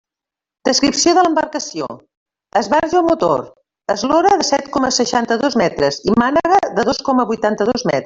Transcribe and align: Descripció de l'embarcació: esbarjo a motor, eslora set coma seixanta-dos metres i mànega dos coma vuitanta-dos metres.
Descripció 0.69 1.11
de 1.17 1.25
l'embarcació: 1.27 1.89
esbarjo 2.63 3.01
a 3.01 3.05
motor, 3.09 3.45
eslora 3.97 4.35
set 4.51 4.69
coma 4.79 4.93
seixanta-dos 4.99 5.63
metres 5.67 6.05
i 6.13 6.21
mànega 6.25 6.61
dos 6.83 7.09
coma 7.11 7.33
vuitanta-dos 7.35 7.83
metres. 7.93 7.99